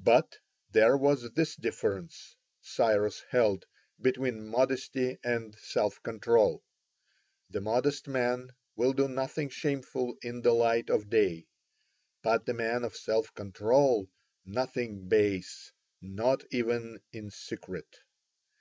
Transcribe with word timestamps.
But 0.00 0.36
there 0.70 0.96
was 0.96 1.32
this 1.32 1.56
difference, 1.56 2.36
Cyrus 2.62 3.24
held, 3.32 3.64
between 4.00 4.46
modesty 4.46 5.18
and 5.24 5.56
self 5.58 6.00
control: 6.04 6.62
the 7.50 7.60
modest 7.60 8.06
man 8.06 8.52
will 8.76 8.92
do 8.92 9.08
nothing 9.08 9.48
shameful 9.48 10.18
in 10.22 10.42
the 10.42 10.52
light 10.52 10.88
of 10.88 11.10
day, 11.10 11.48
but 12.22 12.46
the 12.46 12.54
man 12.54 12.84
of 12.84 12.94
self 12.94 13.34
control 13.34 14.08
nothing 14.44 15.08
base, 15.08 15.72
not 16.00 16.44
even 16.52 17.00
in 17.12 17.32
secret. 17.32 17.92